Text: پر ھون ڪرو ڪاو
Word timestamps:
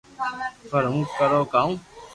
پر 0.69 0.83
ھون 0.91 1.03
ڪرو 1.17 1.41
ڪاو 1.53 1.69